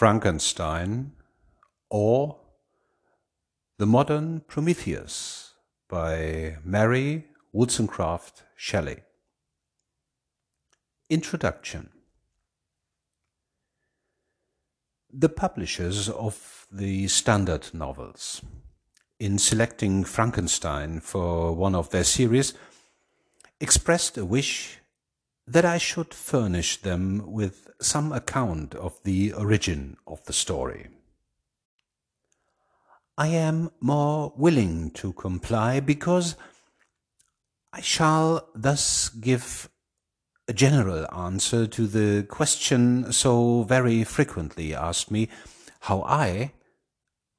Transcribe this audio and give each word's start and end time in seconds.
Frankenstein 0.00 1.12
or 1.90 2.38
The 3.76 3.84
Modern 3.84 4.40
Prometheus 4.48 5.52
by 5.90 6.56
Mary 6.64 7.26
Wollstonecraft 7.52 8.44
Shelley. 8.56 9.00
Introduction 11.10 11.90
The 15.12 15.28
publishers 15.28 16.08
of 16.08 16.66
the 16.72 17.06
Standard 17.08 17.68
novels, 17.74 18.40
in 19.18 19.38
selecting 19.38 20.04
Frankenstein 20.04 21.00
for 21.00 21.52
one 21.52 21.74
of 21.74 21.90
their 21.90 22.04
series, 22.04 22.54
expressed 23.60 24.16
a 24.16 24.24
wish 24.24 24.79
that 25.50 25.64
I 25.64 25.78
should 25.78 26.14
furnish 26.14 26.80
them 26.82 27.24
with 27.26 27.70
some 27.80 28.12
account 28.12 28.76
of 28.76 29.02
the 29.02 29.32
origin 29.32 29.96
of 30.06 30.24
the 30.26 30.32
story. 30.32 30.86
I 33.18 33.28
am 33.28 33.70
more 33.80 34.32
willing 34.36 34.92
to 34.92 35.12
comply 35.12 35.80
because 35.80 36.36
I 37.72 37.80
shall 37.80 38.48
thus 38.54 39.08
give 39.08 39.68
a 40.46 40.52
general 40.52 41.12
answer 41.12 41.66
to 41.66 41.86
the 41.88 42.22
question 42.28 43.12
so 43.12 43.64
very 43.64 44.04
frequently 44.04 44.72
asked 44.72 45.10
me 45.10 45.28
how 45.80 46.02
I, 46.02 46.52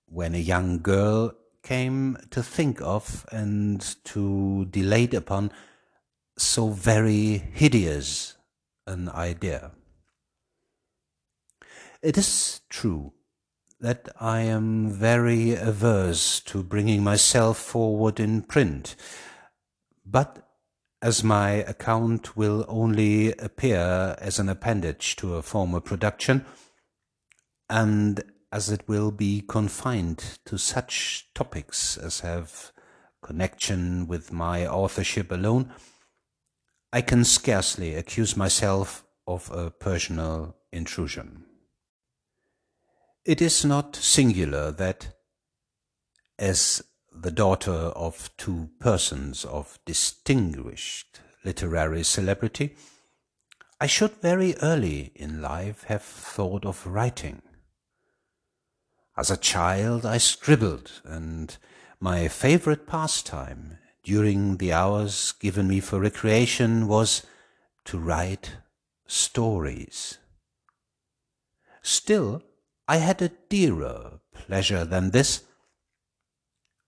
when 0.06 0.36
a 0.36 0.50
young 0.54 0.80
girl, 0.82 1.34
came 1.64 2.18
to 2.32 2.44
think 2.44 2.82
of 2.82 3.26
and 3.32 3.96
to 4.04 4.66
dilate 4.66 5.14
upon 5.14 5.52
so 6.38 6.70
very 6.70 7.38
hideous 7.54 8.36
an 8.88 9.10
idea. 9.10 9.72
It 12.02 12.18
is 12.18 12.62
true 12.70 13.14
that 13.80 14.10
I 14.20 14.42
am 14.42 14.90
very 14.92 15.54
averse 15.54 16.40
to 16.42 16.64
bringing 16.64 17.04
myself 17.04 17.58
forward 17.58 18.20
in 18.20 18.44
print, 18.44 18.96
but 20.06 20.48
as 21.02 21.24
my 21.24 21.50
account 21.50 22.38
will 22.38 22.64
only 22.68 23.34
appear 23.34 24.16
as 24.20 24.38
an 24.38 24.50
appendage 24.50 25.16
to 25.16 25.36
a 25.36 25.42
former 25.42 25.80
production, 25.80 26.46
and 27.70 28.24
as 28.52 28.70
it 28.70 28.88
will 28.88 29.10
be 29.12 29.42
confined 29.42 30.40
to 30.46 30.58
such 30.58 31.28
topics 31.34 31.98
as 31.98 32.20
have 32.20 32.72
connection 33.24 34.08
with 34.08 34.32
my 34.32 34.68
authorship 34.68 35.32
alone, 35.32 35.72
I 36.94 37.02
can 37.02 37.24
scarcely 37.24 37.96
accuse 37.96 38.36
myself 38.36 39.06
of 39.26 39.50
a 39.50 39.72
personal 39.72 40.58
intrusion. 40.74 41.46
It 43.24 43.42
is 43.42 43.64
not 43.64 43.96
singular 43.96 44.72
that, 44.72 45.16
as 46.38 46.84
the 47.14 47.32
daughter 47.32 47.72
of 47.72 48.30
two 48.36 48.72
persons 48.80 49.46
of 49.46 49.80
distinguished 49.86 51.22
literary 51.46 52.04
celebrity, 52.04 52.76
I 53.80 53.88
should 53.88 54.12
very 54.22 54.56
early 54.58 55.12
in 55.16 55.42
life 55.42 55.84
have 55.84 56.04
thought 56.04 56.66
of 56.66 56.86
writing. 56.86 57.42
As 59.16 59.32
a 59.32 59.38
child 59.38 60.06
I 60.06 60.18
scribbled, 60.18 61.02
and 61.06 61.56
my 62.00 62.28
favorite 62.28 62.86
pastime 62.86 63.78
during 64.04 64.58
the 64.58 64.74
hours 64.74 65.34
given 65.34 65.68
me 65.68 65.80
for 65.80 66.00
recreation 66.00 66.88
was 66.88 67.24
to 67.86 67.98
write 67.98 68.58
stories. 69.06 70.18
Still, 71.82 72.44
I 72.88 72.98
had 72.98 73.22
a 73.22 73.32
dearer 73.50 74.20
pleasure 74.34 74.86
than 74.86 75.12
this, 75.12 75.44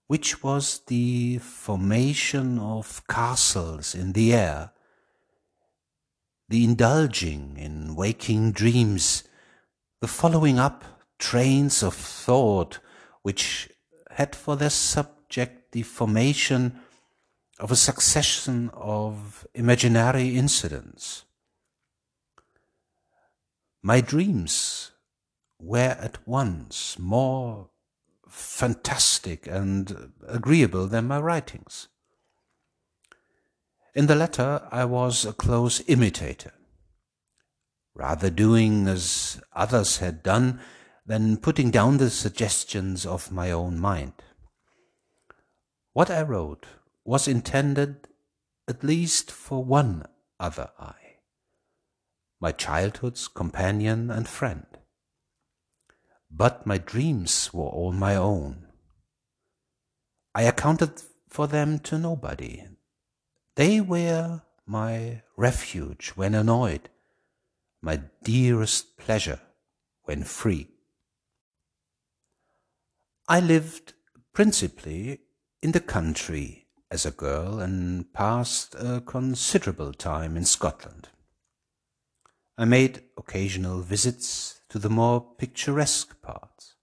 which 0.07 0.43
was 0.43 0.81
the 0.87 1.37
formation 1.39 2.59
of 2.59 3.01
castles 3.07 3.95
in 3.95 4.13
the 4.13 4.33
air, 4.33 4.71
the 6.49 6.63
indulging 6.63 7.57
in 7.57 7.95
waking 7.95 8.51
dreams, 8.51 9.23
the 10.01 10.07
following 10.07 10.59
up 10.59 10.83
trains 11.17 11.81
of 11.81 11.95
thought 11.95 12.79
which 13.21 13.69
had 14.11 14.35
for 14.35 14.55
their 14.55 14.69
subject 14.69 15.71
the 15.71 15.81
formation 15.81 16.79
of 17.59 17.71
a 17.71 17.75
succession 17.75 18.69
of 18.73 19.47
imaginary 19.53 20.35
incidents. 20.35 21.25
My 23.81 24.01
dreams 24.01 24.91
were 25.59 25.97
at 25.99 26.27
once 26.27 26.97
more 26.97 27.69
fantastic 28.27 29.45
and 29.47 30.13
agreeable 30.27 30.87
than 30.87 31.07
my 31.07 31.19
writings. 31.19 31.87
In 33.93 34.07
the 34.07 34.15
latter, 34.15 34.67
I 34.71 34.85
was 34.85 35.23
a 35.23 35.33
close 35.33 35.81
imitator, 35.87 36.53
rather 37.93 38.29
doing 38.31 38.87
as 38.87 39.39
others 39.53 39.97
had 39.97 40.23
done 40.23 40.59
than 41.05 41.37
putting 41.37 41.69
down 41.69 41.97
the 41.97 42.09
suggestions 42.09 43.05
of 43.05 43.31
my 43.31 43.51
own 43.51 43.79
mind. 43.79 44.13
What 45.91 46.09
I 46.09 46.23
wrote 46.23 46.65
was 47.05 47.27
intended 47.27 48.07
at 48.67 48.83
least 48.83 49.31
for 49.31 49.63
one 49.63 50.05
other 50.39 50.69
eye, 50.79 51.19
my 52.39 52.51
childhood's 52.51 53.27
companion 53.27 54.09
and 54.09 54.27
friend. 54.27 54.65
But 56.31 56.65
my 56.65 56.77
dreams 56.77 57.53
were 57.53 57.65
all 57.65 57.91
my 57.91 58.15
own. 58.15 58.67
I 60.33 60.43
accounted 60.43 61.01
for 61.27 61.47
them 61.47 61.79
to 61.79 61.99
nobody. 61.99 62.63
They 63.55 63.81
were 63.81 64.41
my 64.65 65.21
refuge 65.35 66.09
when 66.15 66.33
annoyed, 66.33 66.89
my 67.81 68.01
dearest 68.23 68.97
pleasure 68.97 69.41
when 70.03 70.23
free. 70.23 70.69
I 73.27 73.39
lived 73.39 73.93
principally 74.33 75.21
in 75.61 75.71
the 75.71 75.79
country 75.79 76.62
as 76.93 77.07
a 77.07 77.11
girl 77.11 77.59
and 77.59 78.13
passed 78.13 78.75
a 78.75 79.01
considerable 79.01 79.91
time 79.93 80.37
in 80.37 80.45
Scotland. 80.45 81.09
I 82.55 82.65
made 82.65 83.01
occasional 83.17 83.81
visits 83.81 84.61
to 84.69 84.77
the 84.77 84.91
more 84.91 85.19
picturesque 85.39 86.21
parts, 86.21 86.75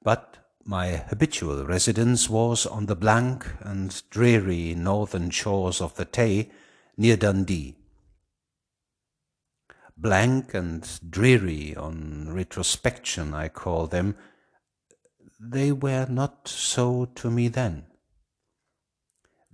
but 0.00 0.36
my 0.64 0.90
habitual 1.08 1.66
residence 1.66 2.30
was 2.30 2.66
on 2.66 2.86
the 2.86 2.94
blank 2.94 3.44
and 3.58 4.00
dreary 4.10 4.76
northern 4.76 5.30
shores 5.30 5.80
of 5.80 5.96
the 5.96 6.04
Tay 6.04 6.50
near 6.96 7.16
Dundee. 7.16 7.74
Blank 9.96 10.54
and 10.54 11.00
dreary 11.10 11.74
on 11.74 12.28
retrospection, 12.28 13.34
I 13.34 13.48
call 13.48 13.88
them. 13.88 14.14
They 15.40 15.72
were 15.72 16.06
not 16.08 16.46
so 16.46 17.06
to 17.16 17.28
me 17.28 17.48
then. 17.48 17.86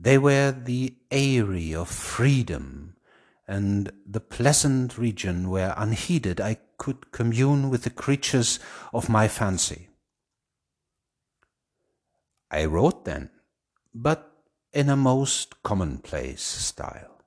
They 0.03 0.17
were 0.17 0.51
the 0.51 0.95
eyrie 1.11 1.75
of 1.75 1.91
freedom 1.91 2.97
and 3.47 3.93
the 4.07 4.21
pleasant 4.21 4.97
region 4.97 5.51
where 5.51 5.75
unheeded 5.77 6.41
I 6.41 6.57
could 6.79 7.13
commune 7.13 7.69
with 7.69 7.83
the 7.83 7.91
creatures 7.91 8.59
of 8.95 9.11
my 9.11 9.29
fancy. 9.29 9.89
I 12.51 12.65
wrote 12.65 13.05
then, 13.05 13.29
but 13.95 14.33
in 14.73 14.89
a 14.89 14.97
most 14.97 15.63
commonplace 15.63 16.43
style. 16.43 17.23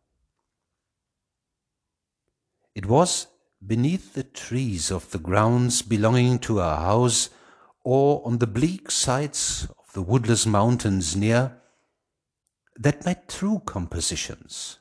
It 2.73 2.88
was 2.88 3.28
beneath 3.66 4.16
the 4.16 4.23
trees 4.23 4.90
of 4.90 5.11
the 5.11 5.19
grounds 5.19 5.84
belonging 5.84 6.40
to 6.40 6.59
our 6.59 6.78
house, 6.78 7.29
or 7.84 8.26
on 8.26 8.40
the 8.40 8.47
bleak 8.47 8.90
sides 8.90 9.67
of 9.78 9.93
the 9.93 10.02
woodless 10.02 10.47
mountains 10.47 11.16
near, 11.16 11.59
that 12.78 13.05
my 13.05 13.16
true 13.28 13.61
compositions, 13.66 14.79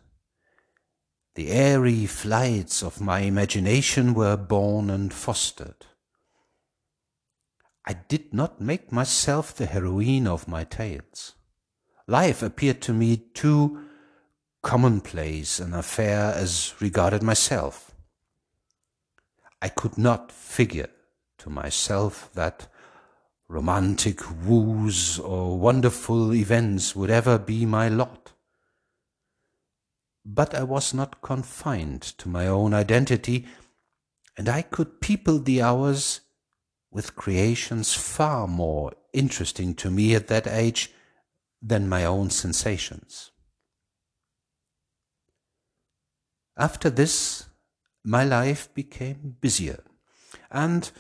the 1.35 1.51
airy 1.51 2.07
flights 2.07 2.83
of 2.83 3.01
my 3.01 3.21
imagination 3.21 4.15
were 4.15 4.37
born 4.37 4.91
and 4.91 5.13
fostered. 5.13 5.87
I 7.87 7.95
did 7.95 8.33
not 8.33 8.61
make 8.61 8.93
myself 8.93 9.55
the 9.55 9.67
heroine 9.67 10.27
of 10.27 10.47
my 10.47 10.65
tales. 10.65 11.35
Life 12.07 12.43
appeared 12.43 12.81
to 12.83 12.93
me 12.93 13.17
too 13.17 13.85
commonplace 14.63 15.59
an 15.59 15.75
affair 15.75 16.33
as 16.35 16.75
regarded 16.81 17.23
myself. 17.23 17.93
I 19.61 19.69
could 19.69 19.99
not 19.99 20.31
figure 20.31 20.91
to 21.39 21.51
myself 21.51 22.31
that 22.35 22.69
romantic 23.53 24.19
woos 24.47 25.19
or 25.19 25.59
wonderful 25.59 26.35
events 26.35 26.97
would 26.97 27.11
ever 27.11 27.39
be 27.39 27.67
my 27.67 27.87
lot. 27.87 28.33
But 30.25 30.55
I 30.55 30.63
was 30.63 30.95
not 30.95 31.21
confined 31.21 32.01
to 32.01 32.31
my 32.31 32.47
own 32.47 32.73
identity, 32.73 33.47
and 34.39 34.49
I 34.49 34.63
could 34.63 35.03
people 35.03 35.39
the 35.39 35.61
hours 35.61 36.23
with 36.91 37.15
creations 37.15 37.93
far 37.93 38.49
more 38.49 38.95
interesting 39.13 39.75
to 39.75 39.91
me 39.91 40.15
at 40.15 40.29
that 40.29 40.47
age 40.47 40.91
than 41.61 41.91
my 41.91 42.07
own 42.07 42.31
sensations. 42.31 43.33
After 46.57 46.89
this, 46.89 47.49
my 48.03 48.25
life 48.25 48.73
became 48.73 49.37
busier, 49.43 49.85
and 50.51 50.91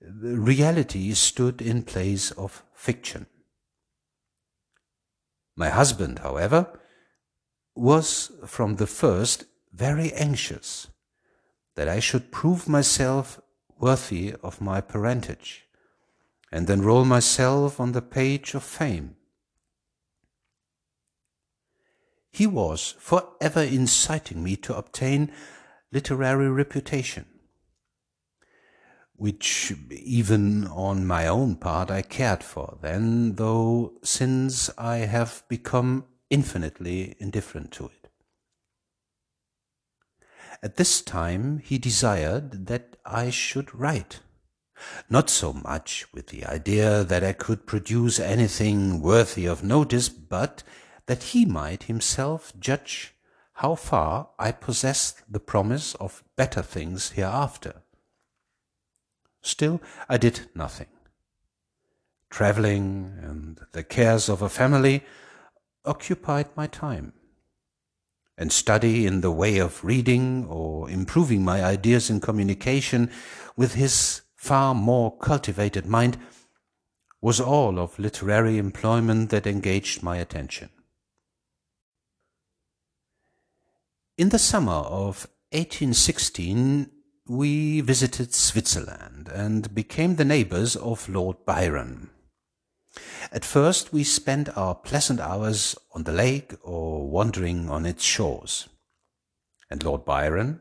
reality 0.00 1.12
stood 1.14 1.60
in 1.60 1.82
place 1.82 2.30
of 2.32 2.62
fiction. 2.74 3.26
My 5.56 5.70
husband, 5.70 6.20
however, 6.20 6.78
was 7.74 8.30
from 8.46 8.76
the 8.76 8.86
first 8.86 9.44
very 9.72 10.12
anxious 10.12 10.88
that 11.74 11.88
I 11.88 12.00
should 12.00 12.32
prove 12.32 12.68
myself 12.68 13.40
worthy 13.78 14.34
of 14.42 14.60
my 14.60 14.80
parentage 14.80 15.64
and 16.50 16.68
enroll 16.68 17.04
myself 17.04 17.78
on 17.78 17.92
the 17.92 18.02
page 18.02 18.54
of 18.54 18.62
fame. 18.62 19.16
He 22.30 22.46
was 22.46 22.94
forever 22.98 23.62
inciting 23.62 24.42
me 24.42 24.56
to 24.56 24.76
obtain 24.76 25.32
literary 25.92 26.48
reputation, 26.48 27.26
which 29.18 29.74
even 29.90 30.66
on 30.68 31.04
my 31.04 31.26
own 31.26 31.56
part 31.56 31.90
I 31.90 32.02
cared 32.02 32.44
for 32.44 32.78
then, 32.80 33.34
though 33.34 33.94
since 34.02 34.70
I 34.78 34.98
have 34.98 35.42
become 35.48 36.04
infinitely 36.30 37.16
indifferent 37.18 37.72
to 37.72 37.86
it. 37.86 38.08
At 40.62 40.76
this 40.76 41.02
time 41.02 41.58
he 41.58 41.78
desired 41.78 42.66
that 42.66 42.96
I 43.04 43.30
should 43.30 43.74
write, 43.74 44.20
not 45.10 45.28
so 45.28 45.52
much 45.52 46.06
with 46.14 46.28
the 46.28 46.46
idea 46.46 47.02
that 47.02 47.24
I 47.24 47.32
could 47.32 47.66
produce 47.66 48.20
anything 48.20 49.00
worthy 49.00 49.46
of 49.46 49.64
notice, 49.64 50.08
but 50.08 50.62
that 51.06 51.24
he 51.24 51.44
might 51.44 51.84
himself 51.84 52.52
judge 52.60 53.14
how 53.54 53.74
far 53.74 54.30
I 54.38 54.52
possessed 54.52 55.22
the 55.28 55.40
promise 55.40 55.96
of 55.96 56.22
better 56.36 56.62
things 56.62 57.10
hereafter. 57.10 57.82
Still, 59.42 59.80
I 60.08 60.16
did 60.16 60.48
nothing. 60.54 60.88
Travelling 62.30 63.18
and 63.22 63.60
the 63.72 63.82
cares 63.82 64.28
of 64.28 64.42
a 64.42 64.48
family 64.48 65.04
occupied 65.84 66.48
my 66.56 66.66
time 66.66 67.12
and 68.36 68.52
study 68.52 69.06
in 69.06 69.20
the 69.20 69.32
way 69.32 69.58
of 69.58 69.84
reading 69.84 70.46
or 70.46 70.88
improving 70.88 71.44
my 71.44 71.64
ideas 71.64 72.08
in 72.08 72.20
communication 72.20 73.10
with 73.56 73.74
his 73.74 74.22
far 74.36 74.74
more 74.74 75.16
cultivated 75.18 75.84
mind 75.86 76.16
was 77.20 77.40
all 77.40 77.80
of 77.80 77.98
literary 77.98 78.58
employment 78.58 79.30
that 79.30 79.46
engaged 79.46 80.02
my 80.02 80.16
attention. 80.18 80.68
In 84.16 84.28
the 84.28 84.38
summer 84.38 84.72
of 84.72 85.26
1816, 85.50 86.90
we 87.28 87.82
visited 87.82 88.34
Switzerland 88.34 89.28
and 89.28 89.74
became 89.74 90.16
the 90.16 90.24
neighbors 90.24 90.76
of 90.76 91.08
Lord 91.08 91.44
Byron. 91.44 92.10
At 93.30 93.44
first 93.44 93.92
we 93.92 94.02
spent 94.04 94.56
our 94.56 94.74
pleasant 94.74 95.20
hours 95.20 95.76
on 95.92 96.04
the 96.04 96.12
lake 96.12 96.54
or 96.62 97.08
wandering 97.08 97.68
on 97.68 97.84
its 97.84 98.02
shores. 98.02 98.68
And 99.70 99.82
Lord 99.84 100.06
Byron, 100.06 100.60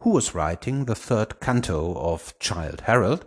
who 0.00 0.10
was 0.10 0.34
writing 0.34 0.84
the 0.86 0.94
third 0.94 1.40
canto 1.40 1.94
of 1.94 2.38
Childe 2.38 2.82
Harold, 2.82 3.26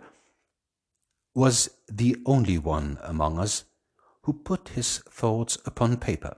was 1.34 1.70
the 1.88 2.16
only 2.26 2.58
one 2.58 2.98
among 3.02 3.38
us 3.38 3.64
who 4.22 4.32
put 4.32 4.70
his 4.70 4.98
thoughts 4.98 5.56
upon 5.64 5.96
paper. 5.96 6.36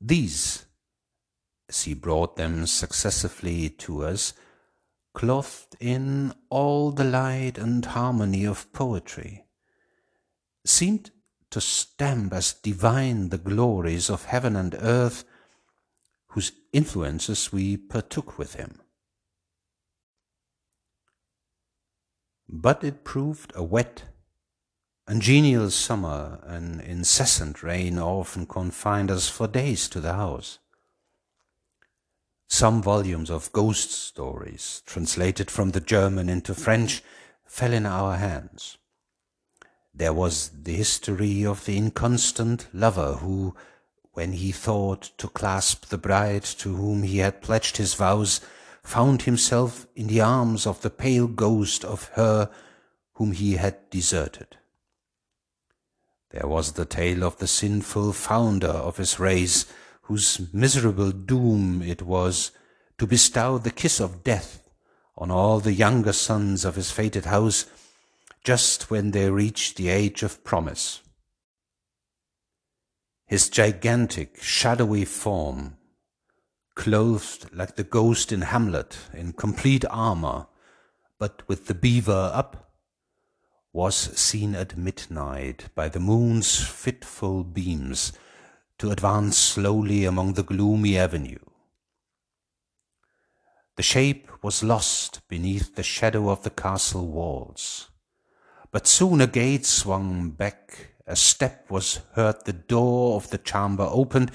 These, 0.00 0.66
as 1.68 1.82
he 1.82 1.94
brought 1.94 2.36
them 2.36 2.66
successively 2.66 3.68
to 3.68 4.04
us, 4.04 4.32
clothed 5.14 5.76
in 5.80 6.32
all 6.48 6.90
the 6.90 7.04
light 7.04 7.58
and 7.58 7.84
harmony 7.84 8.44
of 8.44 8.72
poetry, 8.72 9.44
seemed 10.64 11.10
to 11.50 11.60
stamp 11.60 12.32
as 12.32 12.52
divine 12.52 13.30
the 13.30 13.38
glories 13.38 14.10
of 14.10 14.26
heaven 14.26 14.54
and 14.54 14.76
earth, 14.80 15.24
whose 16.28 16.52
influences 16.72 17.52
we 17.52 17.76
partook 17.76 18.38
with 18.38 18.54
him. 18.54 18.80
But 22.48 22.84
it 22.84 23.04
proved 23.04 23.52
a 23.54 23.62
wet, 23.62 24.04
ungenial 25.06 25.70
summer, 25.70 26.40
an 26.44 26.80
incessant 26.80 27.62
rain 27.62 27.98
often 27.98 28.46
confined 28.46 29.10
us 29.10 29.28
for 29.28 29.46
days 29.46 29.88
to 29.90 30.00
the 30.00 30.14
house. 30.14 30.58
Some 32.48 32.82
volumes 32.82 33.30
of 33.30 33.52
ghost 33.52 33.92
stories, 33.92 34.82
translated 34.86 35.50
from 35.50 35.70
the 35.70 35.80
German 35.80 36.28
into 36.28 36.54
French, 36.54 37.02
fell 37.44 37.72
in 37.72 37.84
our 37.84 38.16
hands. 38.16 38.78
There 39.94 40.14
was 40.14 40.50
the 40.62 40.74
history 40.74 41.44
of 41.44 41.64
the 41.64 41.76
inconstant 41.76 42.66
lover 42.72 43.14
who, 43.14 43.54
when 44.12 44.32
he 44.32 44.50
thought 44.52 45.10
to 45.18 45.28
clasp 45.28 45.86
the 45.86 45.98
bride 45.98 46.44
to 46.44 46.74
whom 46.74 47.02
he 47.02 47.18
had 47.18 47.42
pledged 47.42 47.76
his 47.76 47.94
vows, 47.94 48.40
found 48.82 49.22
himself 49.22 49.86
in 49.94 50.06
the 50.06 50.22
arms 50.22 50.66
of 50.66 50.80
the 50.80 50.90
pale 50.90 51.26
ghost 51.26 51.84
of 51.84 52.08
her 52.14 52.50
whom 53.14 53.32
he 53.32 53.56
had 53.56 53.90
deserted. 53.90 54.56
There 56.30 56.46
was 56.46 56.72
the 56.72 56.84
tale 56.84 57.24
of 57.24 57.38
the 57.38 57.46
sinful 57.46 58.12
founder 58.14 58.68
of 58.68 58.96
his 58.96 59.18
race, 59.18 59.66
whose 60.08 60.52
miserable 60.54 61.12
doom 61.12 61.82
it 61.82 62.00
was 62.00 62.50
to 62.96 63.06
bestow 63.06 63.58
the 63.58 63.70
kiss 63.70 64.00
of 64.00 64.24
death 64.24 64.66
on 65.18 65.30
all 65.30 65.60
the 65.60 65.74
younger 65.74 66.14
sons 66.14 66.64
of 66.64 66.76
his 66.76 66.90
fated 66.90 67.26
house 67.26 67.66
just 68.42 68.90
when 68.90 69.10
they 69.10 69.30
reached 69.30 69.76
the 69.76 69.90
age 69.90 70.22
of 70.22 70.42
promise. 70.44 71.02
His 73.26 73.50
gigantic, 73.50 74.42
shadowy 74.42 75.04
form, 75.04 75.76
clothed 76.74 77.54
like 77.54 77.76
the 77.76 77.84
ghost 77.84 78.32
in 78.32 78.40
Hamlet 78.40 78.96
in 79.12 79.34
complete 79.34 79.84
armor, 79.90 80.46
but 81.18 81.46
with 81.46 81.66
the 81.66 81.74
beaver 81.74 82.30
up, 82.32 82.72
was 83.74 83.94
seen 84.18 84.54
at 84.54 84.78
midnight 84.78 85.66
by 85.74 85.90
the 85.90 86.00
moon's 86.00 86.58
fitful 86.58 87.44
beams 87.44 88.12
to 88.78 88.90
advance 88.90 89.36
slowly 89.36 90.04
among 90.04 90.34
the 90.34 90.42
gloomy 90.42 90.96
avenue. 90.96 91.38
The 93.76 93.82
shape 93.82 94.28
was 94.42 94.62
lost 94.62 95.20
beneath 95.28 95.74
the 95.74 95.82
shadow 95.82 96.30
of 96.30 96.42
the 96.42 96.50
castle 96.50 97.06
walls. 97.06 97.90
But 98.70 98.86
soon 98.86 99.20
a 99.20 99.26
gate 99.26 99.66
swung 99.66 100.30
back, 100.30 100.94
a 101.06 101.16
step 101.16 101.70
was 101.70 102.00
heard, 102.12 102.44
the 102.44 102.52
door 102.52 103.16
of 103.16 103.30
the 103.30 103.38
chamber 103.38 103.88
opened, 103.90 104.30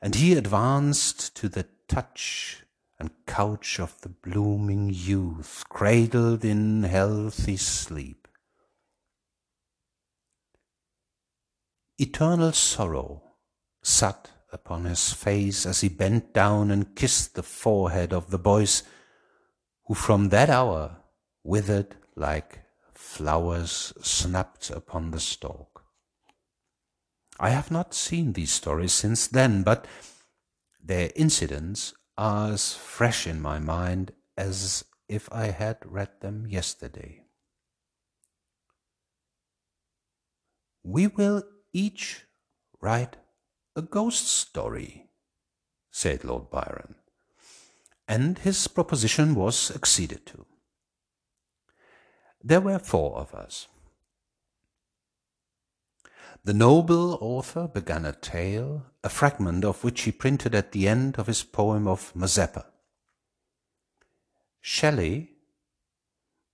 and 0.00 0.14
he 0.14 0.34
advanced 0.34 1.34
to 1.36 1.48
the 1.48 1.66
touch 1.88 2.62
and 2.98 3.10
couch 3.26 3.80
of 3.80 4.00
the 4.02 4.10
blooming 4.10 4.90
youth, 4.92 5.64
cradled 5.68 6.44
in 6.44 6.84
healthy 6.84 7.56
sleep. 7.56 8.28
Eternal 11.98 12.52
sorrow 12.52 13.23
sat 13.84 14.30
upon 14.50 14.86
his 14.86 15.12
face 15.12 15.66
as 15.66 15.82
he 15.82 15.88
bent 15.88 16.32
down 16.32 16.70
and 16.70 16.96
kissed 16.96 17.34
the 17.34 17.42
forehead 17.42 18.12
of 18.12 18.30
the 18.30 18.38
boys, 18.38 18.82
who 19.84 19.94
from 19.94 20.30
that 20.30 20.48
hour 20.48 20.96
withered 21.42 21.94
like 22.16 22.60
flowers 22.94 23.92
snapped 24.00 24.70
upon 24.70 25.10
the 25.10 25.20
stalk. 25.20 25.84
I 27.38 27.50
have 27.50 27.70
not 27.70 27.92
seen 27.92 28.32
these 28.32 28.52
stories 28.52 28.92
since 28.92 29.26
then, 29.26 29.62
but 29.62 29.86
their 30.82 31.10
incidents 31.14 31.92
are 32.16 32.52
as 32.52 32.72
fresh 32.72 33.26
in 33.26 33.42
my 33.42 33.58
mind 33.58 34.12
as 34.36 34.84
if 35.08 35.30
I 35.30 35.46
had 35.46 35.76
read 35.84 36.20
them 36.20 36.46
yesterday. 36.48 37.24
We 40.82 41.06
will 41.06 41.42
each 41.72 42.24
write 42.80 43.16
a 43.76 43.82
ghost 43.82 44.28
story, 44.28 45.06
said 45.90 46.24
Lord 46.24 46.50
Byron, 46.50 46.94
and 48.06 48.38
his 48.38 48.68
proposition 48.68 49.34
was 49.34 49.70
acceded 49.74 50.26
to. 50.26 50.46
There 52.42 52.60
were 52.60 52.78
four 52.78 53.16
of 53.16 53.34
us. 53.34 53.66
The 56.44 56.52
noble 56.52 57.14
author 57.22 57.66
began 57.66 58.04
a 58.04 58.12
tale, 58.12 58.84
a 59.02 59.08
fragment 59.08 59.64
of 59.64 59.82
which 59.82 60.02
he 60.02 60.12
printed 60.12 60.54
at 60.54 60.72
the 60.72 60.86
end 60.86 61.18
of 61.18 61.26
his 61.26 61.42
poem 61.42 61.88
of 61.88 62.12
Mazeppa. 62.14 62.66
Shelley, 64.60 65.30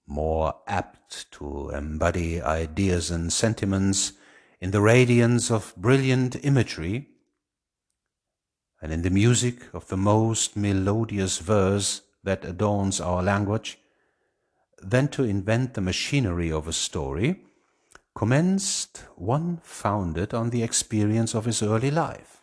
more 0.06 0.54
apt 0.66 1.30
to 1.32 1.70
embody 1.70 2.40
ideas 2.40 3.10
and 3.10 3.32
sentiments 3.32 4.12
in 4.60 4.70
the 4.70 4.80
radiance 4.80 5.50
of 5.50 5.74
brilliant 5.76 6.44
imagery 6.44 7.08
and 8.82 8.92
in 8.92 9.02
the 9.02 9.10
music 9.10 9.62
of 9.74 9.88
the 9.88 9.96
most 9.96 10.56
melodious 10.56 11.38
verse 11.38 12.02
that 12.22 12.44
adorns 12.44 13.00
our 13.00 13.22
language, 13.22 13.78
than 14.82 15.08
to 15.08 15.24
invent 15.24 15.74
the 15.74 15.80
machinery 15.80 16.50
of 16.50 16.66
a 16.66 16.72
story, 16.72 17.42
commenced 18.14 19.04
one 19.16 19.58
founded 19.62 20.32
on 20.34 20.50
the 20.50 20.62
experience 20.62 21.34
of 21.34 21.44
his 21.44 21.62
early 21.62 21.90
life. 21.90 22.42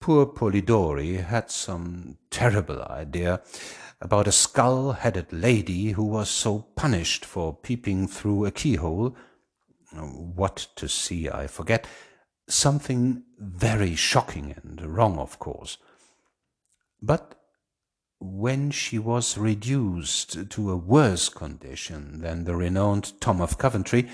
Poor 0.00 0.26
Polidori 0.26 1.16
had 1.16 1.50
some 1.50 2.18
terrible 2.30 2.82
idea 2.82 3.40
about 4.02 4.28
a 4.28 4.32
skull-headed 4.32 5.32
lady 5.32 5.92
who 5.92 6.04
was 6.04 6.28
so 6.28 6.58
punished 6.76 7.24
for 7.24 7.54
peeping 7.54 8.06
through 8.06 8.44
a 8.44 8.50
keyhole. 8.50 9.16
Um, 9.96 10.34
what 10.34 10.68
to 10.76 10.88
see, 10.88 11.28
I 11.28 11.46
forget. 11.46 11.86
Something 12.48 13.22
very 13.38 13.94
shocking 13.94 14.54
and 14.62 14.80
wrong, 14.80 15.18
of 15.18 15.38
course. 15.38 15.78
But 17.00 17.40
when 18.20 18.70
she 18.70 18.98
was 18.98 19.38
reduced 19.38 20.50
to 20.50 20.70
a 20.70 20.76
worse 20.76 21.28
condition 21.28 22.20
than 22.20 22.44
the 22.44 22.56
renowned 22.56 23.20
Tom 23.20 23.40
of 23.40 23.58
Coventry, 23.58 24.08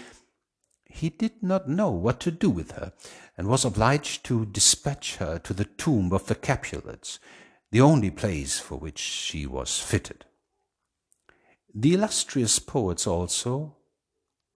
he 0.85 1.09
did 1.09 1.43
not 1.43 1.69
know 1.69 1.91
what 1.91 2.19
to 2.21 2.31
do 2.31 2.51
with 2.51 2.73
her, 2.73 2.93
and 3.39 3.49
was 3.49 3.65
obliged 3.65 4.25
to 4.25 4.47
dispatch 4.47 5.17
her 5.17 5.39
to 5.39 5.55
the 5.55 5.65
tomb 5.65 6.13
of 6.13 6.27
the 6.27 6.35
Capulets, 6.35 7.21
the 7.71 7.81
only 7.81 8.11
place 8.11 8.59
for 8.59 8.77
which 8.77 8.99
she 8.99 9.47
was 9.47 9.79
fitted. 9.79 10.25
The 11.73 11.95
illustrious 11.95 12.59
poets 12.59 13.07
also, 13.07 13.77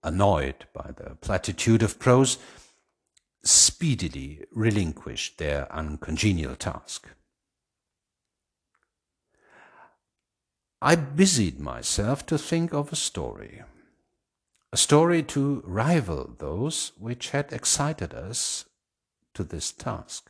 annoyed 0.05 0.65
by 0.73 0.91
the 0.95 1.15
platitude 1.15 1.83
of 1.83 1.99
prose, 1.99 2.37
speedily 3.43 4.45
relinquished 4.51 5.37
their 5.37 5.71
uncongenial 5.73 6.55
task. 6.55 7.09
I 10.81 10.95
busied 10.95 11.59
myself 11.59 12.25
to 12.27 12.37
think 12.37 12.73
of 12.73 12.93
a 12.93 12.95
story, 12.95 13.63
a 14.71 14.77
story 14.77 15.23
to 15.23 15.63
rival 15.65 16.35
those 16.37 16.91
which 16.97 17.31
had 17.31 17.51
excited 17.51 18.13
us 18.13 18.65
to 19.33 19.43
this 19.43 19.71
task, 19.71 20.29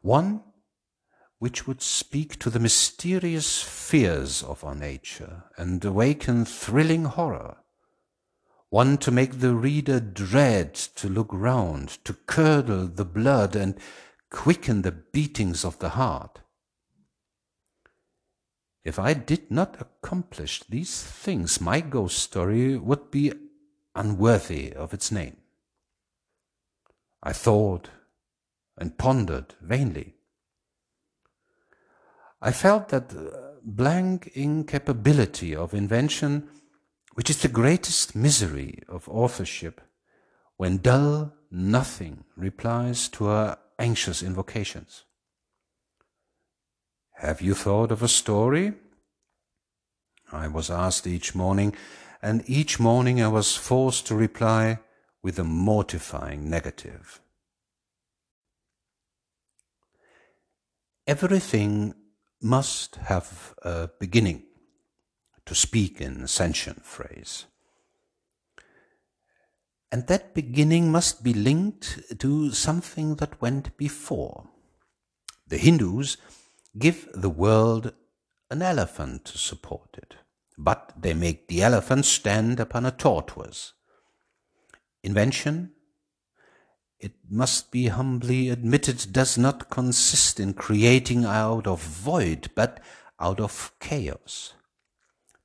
one 0.00 0.42
which 1.38 1.66
would 1.66 1.82
speak 1.82 2.38
to 2.38 2.48
the 2.48 2.58
mysterious 2.58 3.62
fears 3.62 4.42
of 4.42 4.64
our 4.64 4.74
nature 4.74 5.44
and 5.58 5.84
awaken 5.84 6.46
thrilling 6.46 7.04
horror, 7.04 7.58
one 8.70 8.98
to 8.98 9.10
make 9.10 9.40
the 9.40 9.54
reader 9.54 10.00
dread 10.00 10.74
to 10.74 11.08
look 11.08 11.28
round, 11.32 12.04
to 12.04 12.12
curdle 12.12 12.86
the 12.86 13.04
blood 13.04 13.54
and 13.56 13.78
quicken 14.30 14.82
the 14.82 14.92
beatings 14.92 15.64
of 15.64 15.78
the 15.78 15.90
heart 15.90 16.40
if 18.86 19.00
I 19.00 19.14
did 19.14 19.50
not 19.50 19.80
accomplish 19.80 20.62
these 20.68 21.02
things, 21.02 21.60
my 21.60 21.80
ghost 21.80 22.20
story 22.20 22.76
would 22.78 23.10
be 23.10 23.32
unworthy 23.96 24.72
of 24.72 24.94
its 24.94 25.10
name. 25.10 25.38
I 27.20 27.32
thought 27.32 27.90
and 28.78 28.96
pondered 28.96 29.54
vainly. 29.60 30.14
I 32.40 32.52
felt 32.52 32.90
that 32.90 33.12
uh, 33.12 33.58
blank 33.64 34.30
incapability 34.34 35.56
of 35.56 35.74
invention, 35.74 36.48
which 37.16 37.30
is 37.30 37.40
the 37.40 37.48
greatest 37.48 38.14
misery 38.14 38.82
of 38.90 39.08
authorship, 39.08 39.80
when 40.58 40.76
dull 40.76 41.32
nothing 41.50 42.24
replies 42.36 43.08
to 43.08 43.26
our 43.26 43.58
anxious 43.78 44.22
invocations. 44.22 45.04
Have 47.14 47.40
you 47.40 47.54
thought 47.54 47.90
of 47.90 48.02
a 48.02 48.08
story? 48.08 48.74
I 50.30 50.48
was 50.48 50.68
asked 50.68 51.06
each 51.06 51.34
morning, 51.34 51.74
and 52.20 52.44
each 52.46 52.78
morning 52.78 53.22
I 53.22 53.28
was 53.28 53.56
forced 53.56 54.06
to 54.08 54.14
reply 54.14 54.80
with 55.22 55.38
a 55.38 55.44
mortifying 55.44 56.50
negative. 56.50 57.22
Everything 61.06 61.94
must 62.42 62.96
have 62.96 63.54
a 63.62 63.88
beginning, 63.98 64.42
to 65.46 65.54
speak 65.54 66.00
in 66.00 66.26
Sanchean 66.26 66.82
phrase. 66.82 67.46
And 69.90 70.06
that 70.08 70.34
beginning 70.34 70.90
must 70.90 71.22
be 71.22 71.32
linked 71.32 72.18
to 72.18 72.50
something 72.50 73.16
that 73.16 73.40
went 73.40 73.76
before. 73.76 74.48
The 75.46 75.58
Hindus 75.58 76.16
give 76.76 77.08
the 77.14 77.30
world 77.30 77.94
an 78.50 78.62
elephant 78.62 79.24
to 79.26 79.38
support 79.38 79.96
it, 79.96 80.16
but 80.58 80.92
they 81.00 81.14
make 81.14 81.48
the 81.48 81.62
elephant 81.62 82.04
stand 82.04 82.58
upon 82.58 82.84
a 82.84 82.90
tortoise. 82.90 83.72
Invention, 85.02 85.72
it 86.98 87.12
must 87.30 87.70
be 87.70 87.86
humbly 87.86 88.48
admitted, 88.48 89.12
does 89.12 89.38
not 89.38 89.70
consist 89.70 90.40
in 90.40 90.54
creating 90.54 91.24
out 91.24 91.66
of 91.66 91.80
void, 91.82 92.50
but 92.56 92.80
out 93.20 93.40
of 93.40 93.72
chaos. 93.78 94.54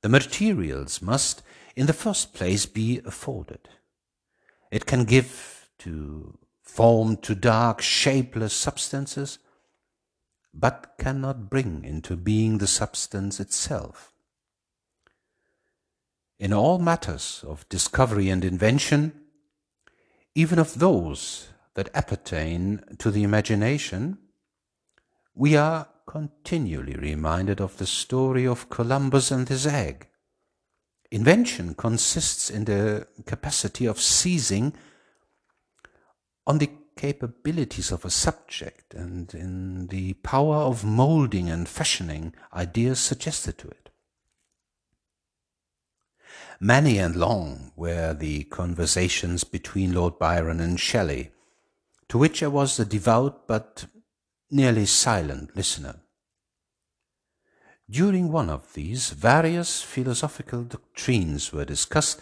The 0.02 0.08
materials 0.08 1.00
must, 1.00 1.42
in 1.76 1.86
the 1.86 1.92
first 1.92 2.34
place, 2.34 2.66
be 2.66 3.00
afforded. 3.04 3.68
It 4.70 4.86
can 4.86 5.04
give 5.04 5.68
to 5.78 6.38
form 6.62 7.16
to 7.18 7.34
dark, 7.34 7.80
shapeless 7.80 8.52
substances 8.52 9.38
but 10.54 10.94
cannot 10.98 11.48
bring 11.48 11.84
into 11.84 12.16
being 12.16 12.58
the 12.58 12.66
substance 12.66 13.40
itself. 13.40 14.12
In 16.38 16.52
all 16.52 16.78
matters 16.78 17.44
of 17.46 17.68
discovery 17.68 18.28
and 18.28 18.44
invention, 18.44 19.12
even 20.34 20.58
of 20.58 20.78
those 20.78 21.48
that 21.74 21.88
appertain 21.94 22.82
to 22.98 23.10
the 23.10 23.22
imagination, 23.22 24.18
we 25.34 25.56
are 25.56 25.88
continually 26.06 26.94
reminded 26.94 27.60
of 27.60 27.76
the 27.78 27.86
story 27.86 28.46
of 28.46 28.70
Columbus 28.70 29.30
and 29.30 29.48
his 29.48 29.66
egg. 29.66 30.08
Invention 31.10 31.74
consists 31.74 32.50
in 32.50 32.64
the 32.64 33.06
capacity 33.26 33.86
of 33.86 34.00
seizing 34.00 34.74
on 36.46 36.58
the 36.58 36.70
capabilities 36.96 37.90
of 37.90 38.04
a 38.04 38.10
subject 38.10 38.94
and 38.94 39.34
in 39.34 39.86
the 39.88 40.14
power 40.14 40.56
of 40.56 40.84
molding 40.84 41.48
and 41.48 41.68
fashioning 41.68 42.34
ideas 42.52 42.98
suggested 42.98 43.58
to 43.58 43.68
it. 43.68 43.90
Many 46.60 46.98
and 46.98 47.16
long 47.16 47.72
were 47.76 48.14
the 48.14 48.44
conversations 48.44 49.42
between 49.42 49.92
Lord 49.92 50.18
Byron 50.18 50.60
and 50.60 50.78
Shelley, 50.78 51.32
to 52.08 52.18
which 52.18 52.42
I 52.42 52.46
was 52.46 52.78
a 52.78 52.84
devout 52.84 53.48
but 53.48 53.86
nearly 54.52 54.86
silent 54.86 55.56
listener. 55.56 55.96
During 57.90 58.30
one 58.30 58.48
of 58.48 58.72
these, 58.74 59.10
various 59.10 59.82
philosophical 59.82 60.62
doctrines 60.64 61.52
were 61.52 61.64
discussed, 61.64 62.20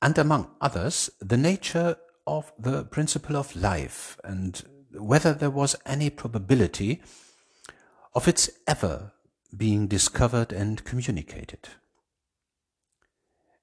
and 0.00 0.16
among 0.16 0.50
others, 0.60 1.10
the 1.20 1.36
nature 1.36 1.96
of 2.26 2.52
the 2.58 2.84
principle 2.84 3.36
of 3.36 3.54
life 3.54 4.18
and 4.24 4.62
whether 4.92 5.32
there 5.32 5.50
was 5.50 5.76
any 5.84 6.10
probability 6.10 7.02
of 8.14 8.26
its 8.26 8.48
ever 8.66 9.12
being 9.56 9.86
discovered 9.86 10.52
and 10.52 10.84
communicated. 10.84 11.68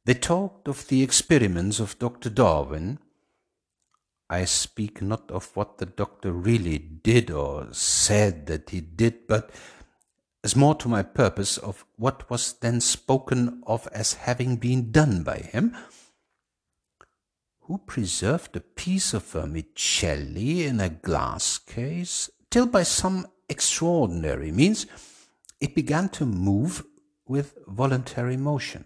They 0.06 0.14
talked 0.14 0.68
of 0.68 0.88
the 0.88 1.02
experiments 1.02 1.80
of 1.80 1.98
Dr. 1.98 2.30
Darwin. 2.30 3.00
I 4.30 4.46
speak 4.46 5.02
not 5.02 5.30
of 5.30 5.56
what 5.56 5.78
the 5.78 5.86
doctor 5.86 6.32
really 6.32 6.78
did 6.78 7.30
or 7.30 7.68
said 7.72 8.48
that 8.48 8.70
he 8.70 8.82
did, 8.82 9.28
but 9.28 9.52
as 10.44 10.56
more 10.56 10.76
to 10.76 10.90
my 10.90 11.04
purpose 11.04 11.58
of 11.58 11.86
what 11.96 12.30
was 12.30 12.54
then 12.54 12.82
spoken 12.82 13.64
of 13.66 13.88
as 13.94 14.14
having 14.14 14.58
been 14.58 14.92
done 14.92 15.24
by 15.24 15.38
him, 15.38 15.76
who 17.62 17.78
preserved 17.78 18.56
a 18.56 18.62
piece 18.62 19.14
of 19.14 19.24
vermicelli 19.26 20.66
in 20.66 20.80
a 20.80 20.90
glass 20.90 21.58
case 21.58 22.30
till 22.50 22.66
by 22.66 22.84
some 22.84 23.26
extraordinary 23.48 24.52
means 24.52 24.86
it 25.62 25.74
began 25.74 26.10
to 26.10 26.26
move 26.26 26.84
with 27.26 27.58
voluntary 27.68 28.36
motion. 28.36 28.86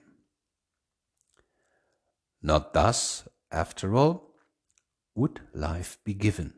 Not 2.41 2.74
thus, 2.74 3.27
after 3.51 3.96
all, 3.96 4.26
would 5.17 5.41
life 5.53 5.97
be 6.05 6.13
given. 6.13 6.53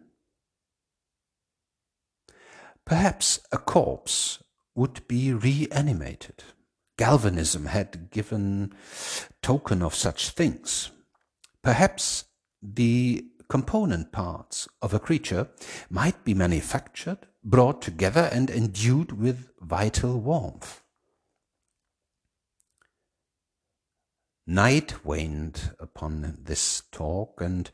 Perhaps 2.85 3.39
a 3.51 3.57
corpse 3.57 4.43
would 4.75 5.07
be 5.07 5.31
reanimated. 5.31 6.43
Galvanism 6.97 7.67
had 7.67 8.11
given 8.11 8.73
token 9.41 9.81
of 9.81 9.95
such 9.95 10.29
things. 10.29 10.91
Perhaps 11.63 12.25
the 12.61 13.25
component 13.47 14.11
parts 14.11 14.67
of 14.81 14.93
a 14.93 14.99
creature 14.99 15.47
might 15.89 16.23
be 16.25 16.33
manufactured, 16.33 17.19
brought 17.43 17.81
together, 17.81 18.29
and 18.31 18.49
endued 18.49 19.13
with 19.13 19.49
vital 19.61 20.19
warmth. 20.19 20.81
Night 24.45 25.05
waned 25.05 25.71
upon 25.79 26.39
this 26.43 26.83
talk, 26.91 27.39
and 27.39 27.71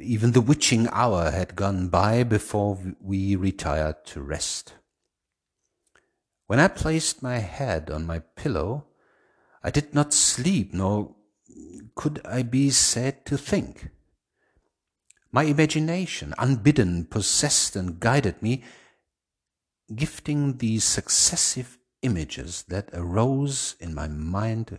even 0.00 0.32
the 0.32 0.40
witching 0.40 0.88
hour 0.88 1.30
had 1.30 1.56
gone 1.56 1.88
by 1.88 2.22
before 2.22 2.78
we 3.00 3.36
retired 3.36 4.04
to 4.06 4.20
rest. 4.20 4.74
When 6.46 6.60
I 6.60 6.68
placed 6.68 7.22
my 7.22 7.38
head 7.38 7.90
on 7.90 8.06
my 8.06 8.20
pillow, 8.20 8.86
I 9.62 9.70
did 9.70 9.94
not 9.94 10.14
sleep, 10.14 10.72
nor 10.72 11.14
could 11.94 12.20
I 12.24 12.42
be 12.42 12.70
said 12.70 13.26
to 13.26 13.36
think. 13.36 13.90
My 15.30 15.42
imagination, 15.42 16.32
unbidden, 16.38 17.04
possessed 17.04 17.76
and 17.76 18.00
guided 18.00 18.40
me, 18.42 18.64
gifting 19.94 20.56
these 20.56 20.84
successive 20.84 21.78
images 22.02 22.64
that 22.68 22.88
arose 22.92 23.76
in 23.80 23.94
my 23.94 24.08
mind 24.08 24.78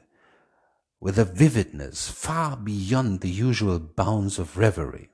with 1.01 1.17
a 1.17 1.25
vividness 1.25 2.09
far 2.09 2.57
beyond 2.57 3.21
the 3.21 3.29
usual 3.29 3.79
bounds 3.79 4.37
of 4.37 4.57
reverie. 4.57 5.09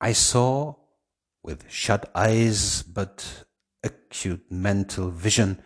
I 0.00 0.12
saw, 0.12 0.74
with 1.42 1.70
shut 1.70 2.10
eyes 2.14 2.82
but 2.82 3.44
acute 3.82 4.50
mental 4.50 5.10
vision, 5.10 5.62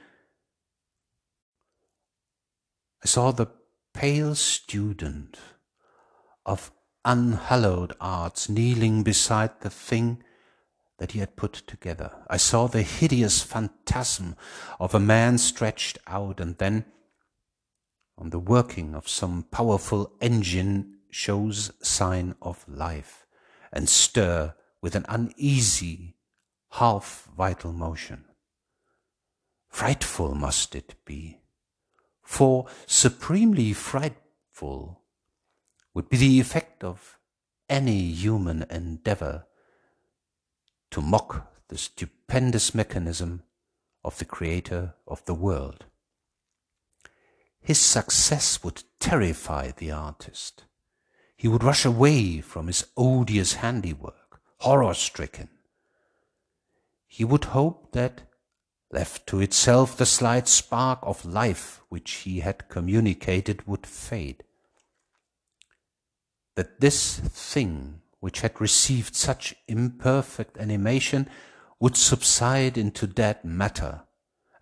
I 3.04 3.09
saw 3.09 3.33
the 3.33 3.49
pale 3.92 4.35
student 4.37 5.38
of 6.47 6.71
unhallowed 7.04 7.95
arts 8.00 8.49
kneeling 8.49 9.02
beside 9.02 9.61
the 9.61 9.71
thing 9.71 10.23
that 11.02 11.11
he 11.11 11.18
had 11.18 11.35
put 11.35 11.54
together. 11.66 12.12
I 12.30 12.37
saw 12.37 12.68
the 12.68 12.82
hideous 12.82 13.42
phantasm 13.42 14.37
of 14.78 14.94
a 14.94 15.00
man 15.00 15.37
stretched 15.37 15.99
out, 16.06 16.38
and 16.38 16.56
then, 16.59 16.85
on 18.16 18.30
the 18.30 18.38
working 18.38 18.94
of 18.94 19.09
some 19.09 19.42
powerful 19.50 20.12
engine, 20.21 20.99
shows 21.11 21.73
sign 21.82 22.37
of 22.40 22.64
life 22.68 23.26
and 23.73 23.88
stir 23.88 24.54
with 24.80 24.94
an 24.94 25.04
uneasy, 25.09 26.14
half 26.71 27.28
vital 27.37 27.73
motion. 27.73 28.25
Frightful 29.71 30.37
must 30.37 30.76
it 30.76 30.94
be, 31.04 31.40
for 32.23 32.68
supremely 32.87 33.73
frightful 33.73 35.02
would 35.94 36.09
be 36.09 36.16
the 36.16 36.38
effect 36.38 36.85
of 36.85 37.18
any 37.68 38.02
human 38.12 38.64
endeavor 38.71 39.47
to 40.92 41.00
mock 41.00 41.52
the 41.68 41.78
stupendous 41.78 42.75
mechanism 42.75 43.42
of 44.04 44.18
the 44.18 44.25
creator 44.25 44.94
of 45.08 45.25
the 45.25 45.34
world. 45.34 45.87
His 47.61 47.80
success 47.80 48.62
would 48.62 48.82
terrify 49.00 49.70
the 49.70 49.90
artist. 49.90 50.64
He 51.34 51.49
would 51.49 51.64
rush 51.64 51.84
away 51.84 52.40
from 52.40 52.66
his 52.66 52.87
odious 52.96 53.54
handiwork, 53.54 54.40
horror 54.58 54.94
stricken. 54.94 55.49
He 57.06 57.25
would 57.25 57.46
hope 57.46 57.92
that, 57.92 58.22
left 58.90 59.26
to 59.28 59.40
itself, 59.40 59.96
the 59.96 60.06
slight 60.06 60.46
spark 60.46 60.98
of 61.02 61.24
life 61.24 61.81
which 61.88 62.11
he 62.24 62.40
had 62.40 62.68
communicated 62.68 63.66
would 63.66 63.87
fade. 63.87 64.44
That 66.55 66.81
this 66.81 67.18
thing 67.18 68.02
which 68.22 68.42
had 68.42 68.61
received 68.61 69.16
such 69.16 69.52
imperfect 69.66 70.56
animation 70.56 71.28
would 71.80 71.96
subside 71.96 72.78
into 72.78 73.04
dead 73.04 73.44
matter, 73.44 74.02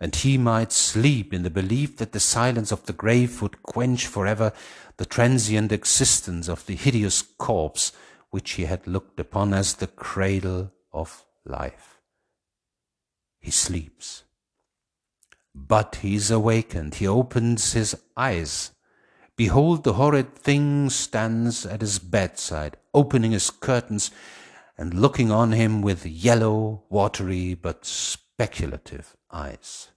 and 0.01 0.17
he 0.17 0.39
might 0.39 0.73
sleep 0.73 1.35
in 1.35 1.43
the 1.43 1.51
belief 1.51 1.99
that 1.99 2.13
the 2.13 2.19
silence 2.19 2.73
of 2.73 2.87
the 2.87 2.93
grave 2.95 3.43
would 3.43 3.63
quench 3.63 4.07
forever 4.07 4.51
the 4.97 5.05
transient 5.05 5.73
existence 5.73 6.49
of 6.49 6.65
the 6.65 6.75
hideous 6.75 7.21
corpse 7.21 7.93
which 8.31 8.53
he 8.53 8.65
had 8.65 8.87
looked 8.87 9.21
upon 9.21 9.53
as 9.53 9.75
the 9.75 9.87
cradle 9.87 10.73
of 10.91 11.27
life. 11.45 12.01
He 13.41 13.51
sleeps. 13.51 14.23
But 15.55 15.97
he 15.97 16.15
is 16.15 16.31
awakened, 16.31 16.95
he 16.95 17.07
opens 17.07 17.75
his 17.75 17.95
eyes, 18.17 18.71
Behold, 19.41 19.85
the 19.85 19.95
horrid 19.95 20.35
thing 20.35 20.91
stands 20.91 21.65
at 21.65 21.81
his 21.81 21.99
bedside, 21.99 22.77
opening 22.93 23.31
his 23.31 23.49
curtains 23.49 24.11
and 24.77 24.93
looking 24.93 25.31
on 25.31 25.53
him 25.53 25.81
with 25.81 26.05
yellow, 26.05 26.83
watery, 26.91 27.55
but 27.55 27.87
speculative 27.87 29.17
eyes. 29.31 29.93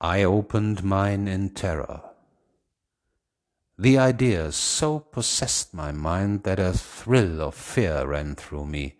I 0.00 0.22
opened 0.22 0.84
mine 0.84 1.26
in 1.26 1.50
terror. 1.50 2.02
The 3.76 3.98
idea 3.98 4.52
so 4.52 5.00
possessed 5.00 5.74
my 5.74 5.90
mind 5.90 6.44
that 6.44 6.60
a 6.60 6.74
thrill 6.74 7.40
of 7.40 7.56
fear 7.56 8.06
ran 8.06 8.36
through 8.36 8.66
me, 8.66 8.98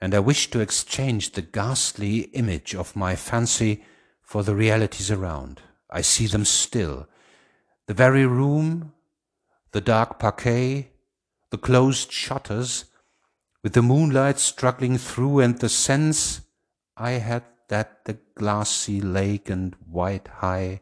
and 0.00 0.12
I 0.12 0.18
wished 0.18 0.52
to 0.54 0.60
exchange 0.60 1.30
the 1.30 1.42
ghastly 1.42 2.22
image 2.32 2.74
of 2.74 2.96
my 2.96 3.14
fancy 3.14 3.84
for 4.26 4.42
the 4.42 4.54
realities 4.54 5.10
around. 5.10 5.62
I 5.88 6.02
see 6.02 6.26
them 6.26 6.44
still. 6.44 7.08
The 7.86 7.94
very 7.94 8.26
room, 8.26 8.92
the 9.70 9.80
dark 9.80 10.18
parquet, 10.18 10.90
the 11.50 11.58
closed 11.58 12.10
shutters, 12.10 12.86
with 13.62 13.72
the 13.72 13.82
moonlight 13.82 14.38
struggling 14.38 14.98
through, 14.98 15.38
and 15.38 15.58
the 15.58 15.68
sense 15.68 16.42
I 16.96 17.12
had 17.12 17.44
that 17.68 18.04
the 18.04 18.18
glassy 18.34 19.00
lake 19.00 19.48
and 19.48 19.74
white 19.88 20.28
high 20.28 20.80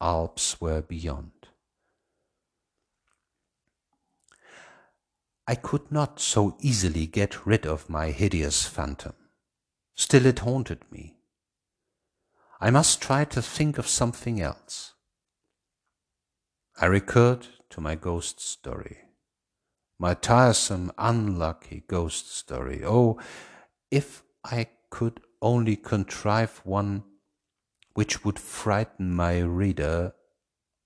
Alps 0.00 0.60
were 0.60 0.82
beyond. 0.82 1.30
I 5.46 5.54
could 5.54 5.92
not 5.92 6.18
so 6.18 6.56
easily 6.60 7.06
get 7.06 7.46
rid 7.46 7.66
of 7.66 7.88
my 7.88 8.10
hideous 8.10 8.66
phantom. 8.66 9.14
Still 9.94 10.26
it 10.26 10.40
haunted 10.40 10.80
me. 10.90 11.21
I 12.62 12.70
must 12.70 13.02
try 13.02 13.24
to 13.24 13.42
think 13.42 13.76
of 13.76 13.88
something 13.88 14.40
else. 14.40 14.94
I 16.80 16.86
recurred 16.86 17.48
to 17.70 17.80
my 17.80 17.96
ghost 17.96 18.38
story, 18.38 18.98
my 19.98 20.14
tiresome, 20.14 20.92
unlucky 20.96 21.82
ghost 21.88 22.32
story. 22.32 22.84
Oh, 22.84 23.18
if 23.90 24.22
I 24.44 24.68
could 24.90 25.18
only 25.40 25.74
contrive 25.74 26.60
one 26.62 27.02
which 27.94 28.24
would 28.24 28.38
frighten 28.38 29.12
my 29.12 29.40
reader 29.40 30.14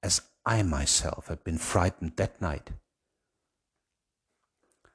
as 0.03 0.23
I 0.47 0.63
myself 0.63 1.27
had 1.27 1.45
been 1.45 1.59
frightened 1.59 2.17
that 2.17 2.41
night. 2.41 2.71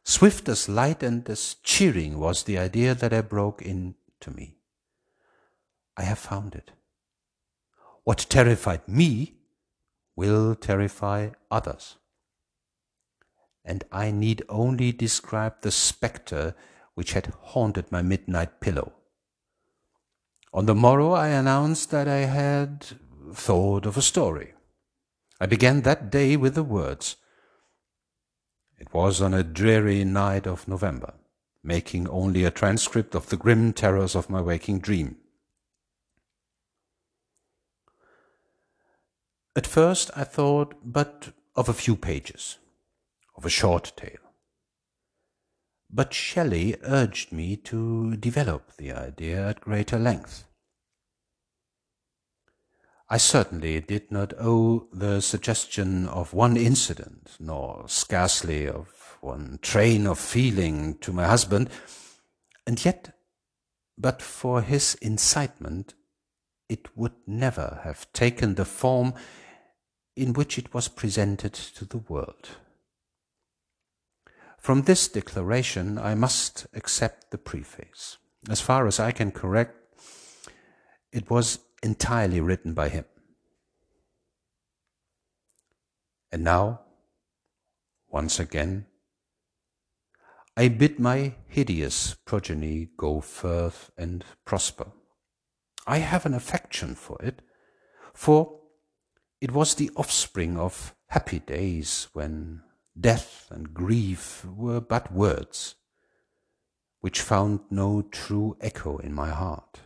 Swift 0.04 0.50
as 0.50 0.68
light 0.68 1.04
and 1.04 1.30
as 1.30 1.58
cheering 1.62 2.18
was 2.18 2.42
the 2.42 2.58
idea 2.58 2.96
that 2.96 3.14
I 3.14 3.22
broke 3.22 3.62
into 3.62 4.32
me. 4.32 4.61
I 5.98 6.04
have 6.04 6.20
found 6.20 6.56
it. 6.56 6.72
What 8.04 8.26
terrified 8.30 8.88
me 8.88 9.36
will 10.16 10.56
terrify 10.56 11.30
others. 11.50 11.98
And 13.64 13.84
I 13.92 14.12
need 14.12 14.44
only 14.50 14.92
describe 14.92 15.62
the 15.62 15.72
spectre 15.72 16.56
which 16.96 17.14
had 17.14 17.34
haunted 17.42 17.92
my 17.92 18.02
midnight 18.02 18.60
pillow. 18.60 18.94
On 20.54 20.66
the 20.66 20.76
morrow, 20.76 21.14
I 21.14 21.28
announced 21.28 21.92
that 21.92 22.08
I 22.08 22.26
had 22.26 22.86
thought 23.34 23.86
of 23.86 23.98
a 23.98 24.02
story. 24.02 24.54
I 25.40 25.46
began 25.46 25.82
that 25.82 26.12
day 26.12 26.36
with 26.36 26.56
the 26.56 26.64
words, 26.64 27.16
It 28.78 28.94
was 28.94 29.22
on 29.22 29.34
a 29.34 29.44
dreary 29.44 30.04
night 30.04 30.48
of 30.48 30.68
November, 30.68 31.14
making 31.64 32.10
only 32.10 32.44
a 32.44 32.52
transcript 32.52 33.16
of 33.16 33.30
the 33.30 33.38
grim 33.38 33.74
terrors 33.74 34.16
of 34.16 34.30
my 34.30 34.42
waking 34.42 34.80
dream. 34.80 35.21
At 39.56 39.68
first 39.68 40.12
I 40.16 40.24
thought 40.24 40.76
but 40.84 41.34
of 41.56 41.68
a 41.68 41.74
few 41.74 41.96
pages, 41.96 42.58
of 43.36 43.46
a 43.46 43.50
short 43.50 43.92
tale. 43.98 44.32
But 45.90 46.14
Shelley 46.14 46.78
urged 46.84 47.34
me 47.34 47.58
to 47.58 48.16
develop 48.16 48.78
the 48.78 48.94
idea 48.94 49.50
at 49.50 49.60
greater 49.60 50.00
length. 50.00 50.46
I 53.10 53.18
certainly 53.18 53.82
did 53.82 54.10
not 54.10 54.34
owe 54.40 54.88
the 54.94 55.20
suggestion 55.20 56.08
of 56.08 56.34
one 56.34 56.56
incident, 56.56 57.36
nor 57.42 57.90
scarcely 57.90 58.70
of 58.70 59.18
one 59.20 59.60
train 59.62 60.08
of 60.08 60.18
feeling 60.18 60.98
to 61.00 61.12
my 61.12 61.28
husband, 61.28 61.70
and 62.66 62.84
yet, 62.86 63.18
but 63.98 64.22
for 64.22 64.62
his 64.62 64.96
incitement, 65.02 65.94
it 66.72 66.88
would 66.96 67.12
never 67.28 67.82
have 67.84 68.12
taken 68.14 68.56
the 68.56 68.64
form 68.64 69.14
in 70.16 70.32
which 70.32 70.58
it 70.58 70.74
was 70.74 70.88
presented 70.88 71.54
to 71.54 71.84
the 71.84 71.98
world. 71.98 72.52
From 74.58 74.84
this 74.84 75.10
declaration, 75.10 75.98
I 75.98 76.16
must 76.16 76.68
accept 76.74 77.32
the 77.32 77.38
preface. 77.38 78.18
As 78.50 78.62
far 78.62 78.88
as 78.88 79.02
I 79.02 79.12
can 79.12 79.32
correct, 79.32 79.76
it 81.12 81.30
was 81.30 81.60
entirely 81.84 82.40
written 82.40 82.74
by 82.74 82.88
him. 82.88 83.04
And 86.32 86.46
now, 86.46 86.82
once 88.08 88.40
again, 88.40 88.86
I 90.56 90.70
bid 90.70 91.00
my 91.00 91.36
hideous 91.48 92.14
progeny 92.14 92.92
go 92.96 93.20
forth 93.20 93.92
and 93.98 94.24
prosper. 94.46 94.88
I 95.88 95.98
have 95.98 96.26
an 96.26 96.34
affection 96.34 96.96
for 96.96 97.18
it, 97.22 97.42
for 98.14 98.60
it 99.40 99.52
was 99.52 99.76
the 99.76 99.92
offspring 99.96 100.58
of 100.58 100.96
happy 101.08 101.40
days 101.40 102.08
when 102.14 102.62
death 103.00 103.48
and 103.50 103.74
grief 103.74 104.46
were 104.46 104.82
but 104.82 105.12
words, 105.12 105.76
which 107.00 107.22
found 107.22 107.62
no 107.70 108.04
true 108.04 108.58
echo 108.62 108.98
in 108.98 109.14
my 109.14 109.30
heart. 109.30 109.82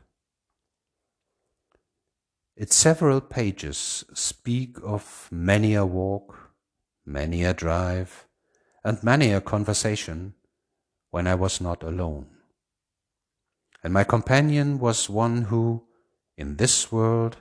Its 2.58 2.76
several 2.76 3.20
pages 3.22 4.04
speak 4.14 4.78
of 4.84 5.28
many 5.32 5.74
a 5.74 5.86
walk, 5.86 6.52
many 7.06 7.44
a 7.44 7.54
drive, 7.54 8.28
and 8.84 9.04
many 9.04 9.32
a 9.32 9.42
conversation 9.42 10.34
when 11.12 11.28
I 11.28 11.36
was 11.36 11.60
not 11.60 11.84
alone. 11.84 12.28
And 13.84 13.94
my 13.94 14.04
companion 14.04 14.80
was 14.80 15.10
one 15.10 15.44
who, 15.44 15.85
in 16.38 16.58
this 16.58 16.92
world, 16.92 17.38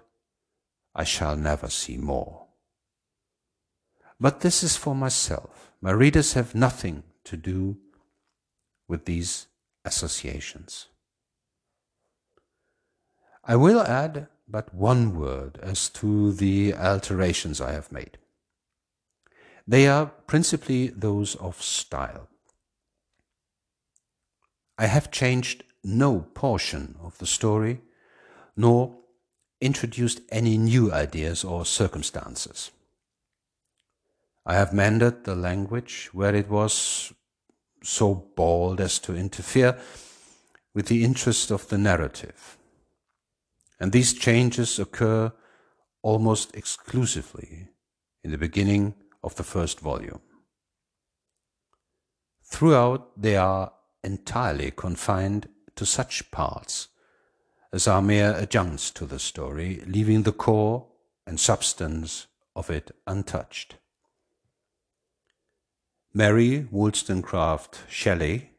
I 0.94 1.04
shall 1.04 1.37
never 1.37 1.68
see 1.68 1.96
more. 1.96 2.46
But 4.20 4.40
this 4.40 4.62
is 4.62 4.76
for 4.76 4.94
myself. 4.94 5.72
My 5.80 5.90
readers 5.90 6.35
have 6.35 6.54
nothing 6.54 7.02
to 7.24 7.37
do 7.37 7.76
with 8.88 9.04
these 9.04 9.48
associations. 9.85 10.87
I 13.42 13.57
will 13.57 13.80
add 13.80 14.28
but 14.48 14.74
one 14.74 15.18
word 15.18 15.59
as 15.62 15.88
to 15.90 16.33
the 16.33 16.74
alterations 16.74 17.61
I 17.61 17.72
have 17.72 17.92
made. 17.92 18.18
They 19.66 19.88
are 19.88 20.07
principally 20.07 20.88
those 20.88 21.35
of 21.37 21.62
style. 21.62 22.28
I 24.76 24.87
have 24.87 25.11
changed 25.11 25.64
no 25.83 26.20
portion 26.35 26.96
of 27.02 27.18
the 27.18 27.26
story, 27.26 27.80
nor 28.57 28.97
introduced 29.61 30.21
any 30.31 30.59
new 30.59 30.93
ideas 30.93 31.45
or 31.45 31.64
circumstances. 31.64 32.71
I 34.47 34.55
have 34.55 34.75
mended 34.75 35.25
the 35.25 35.35
language 35.35 36.11
where 36.12 36.35
it 36.35 36.49
was 36.51 37.12
so 37.83 38.14
bald 38.37 38.81
as 38.81 38.99
to 39.01 39.17
interfere 39.17 39.79
with 40.75 40.87
the 40.87 41.05
interest 41.05 41.51
of 41.51 41.69
the 41.69 41.79
narrative. 41.79 42.59
And 43.81 43.93
these 43.93 44.12
changes 44.12 44.79
occur 44.79 45.33
almost 46.03 46.55
exclusively 46.55 47.69
in 48.23 48.31
the 48.31 48.38
beginning 48.38 48.95
of 49.23 49.35
the 49.37 49.43
first 49.43 49.81
volume. 49.81 50.21
Throughout, 52.45 53.21
they 53.21 53.37
are 53.37 53.73
entirely 54.03 54.71
confined 54.71 55.49
to 55.77 55.87
such 55.87 56.31
parts 56.31 56.88
as 57.74 57.88
are 57.88 58.00
mere 58.00 58.37
adjuncts 58.37 58.92
to 58.92 59.04
the 59.04 59.18
story, 59.18 59.82
leaving 59.84 60.22
the 60.22 60.32
core 60.32 60.87
and 61.26 61.40
substance 61.40 62.28
of 62.54 62.70
it 62.70 62.92
untouched. 63.04 63.74
Mary 66.12 66.68
Wollstonecraft 66.70 67.80
Shelley, 67.88 68.50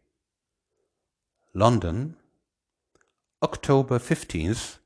London, 1.53 2.17
October 3.41 3.99
15th, 3.99 4.79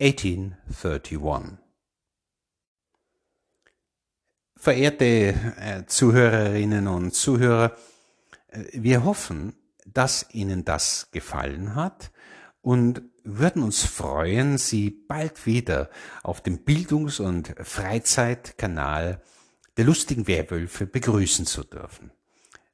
1831. 0.00 1.58
Verehrte 4.54 5.34
äh, 5.56 5.84
Zuhörerinnen 5.86 6.86
und 6.86 7.12
Zuhörer, 7.12 7.76
äh, 8.50 8.66
wir 8.72 9.02
hoffen, 9.02 9.56
dass 9.84 10.26
Ihnen 10.32 10.64
das 10.64 11.10
gefallen 11.10 11.74
hat 11.74 12.12
und 12.60 13.02
würden 13.36 13.62
uns 13.62 13.84
freuen, 13.84 14.56
Sie 14.56 14.90
bald 14.90 15.44
wieder 15.44 15.90
auf 16.22 16.40
dem 16.40 16.64
Bildungs- 16.64 17.20
und 17.20 17.54
Freizeitkanal 17.62 19.20
der 19.76 19.84
lustigen 19.84 20.26
Werwölfe 20.26 20.86
begrüßen 20.86 21.44
zu 21.46 21.62
dürfen. 21.62 22.10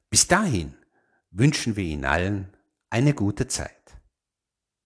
Bis 0.09 0.27
dahin 0.27 0.73
wünschen 1.31 1.75
wir 1.75 1.83
Ihnen 1.83 2.05
allen 2.05 2.47
eine 2.89 3.13
gute 3.13 3.47
Zeit. 3.47 3.74